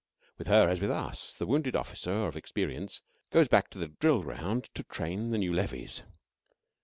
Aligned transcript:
With 0.39 0.47
her, 0.47 0.67
as 0.67 0.81
with 0.81 0.89
us, 0.89 1.35
the 1.35 1.45
wounded 1.45 1.75
officer 1.75 2.25
of 2.25 2.35
experience 2.35 3.01
goes 3.29 3.47
back 3.47 3.69
to 3.69 3.77
the 3.77 3.89
drill 3.89 4.23
ground 4.23 4.67
to 4.73 4.81
train 4.81 5.29
the 5.29 5.37
new 5.37 5.53
levies. 5.53 6.01